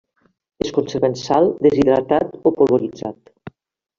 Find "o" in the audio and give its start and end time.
2.39-2.53